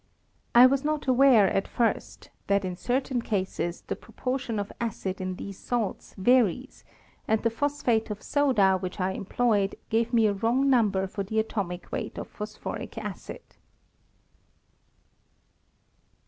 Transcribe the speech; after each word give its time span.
I 0.55 0.65
was 0.65 0.83
not 0.83 1.07
aware 1.07 1.47
at 1.51 1.67
firsts 1.67 2.29
that, 2.47 2.63
x2 2.63 2.63
308 2.63 2.63
HISTORY 2.63 2.63
OF 2.63 2.63
CHEMISTRY. 2.63 2.69
in 2.69 2.75
certain 2.75 3.21
cases, 3.75 3.81
the 3.85 3.95
proportion 3.95 4.59
of 4.59 4.71
acid 4.81 5.21
in 5.21 5.35
these 5.35 5.59
salts 5.59 6.15
Taries, 6.19 6.83
and 7.27 7.43
the 7.43 7.51
phosphate 7.51 8.09
of 8.09 8.23
soda 8.23 8.77
which 8.79 8.99
I 8.99 9.11
employed 9.11 9.75
gave 9.89 10.11
me 10.11 10.25
a 10.25 10.33
wrong 10.33 10.67
number 10.71 11.05
for 11.05 11.21
the 11.21 11.37
atomic 11.37 11.91
weight 11.91 12.17
of 12.17 12.27
phosphoric 12.27 12.97
acid. 12.97 13.43